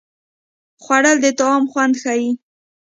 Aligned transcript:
خوړل 0.83 1.17
د 1.21 1.25
طعام 1.39 1.63
خوند 1.71 1.93
ښيي 2.01 2.29